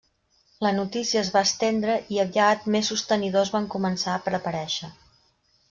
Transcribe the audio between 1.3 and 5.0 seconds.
va estendre, i aviat més sostenidors van començar per aparèixer.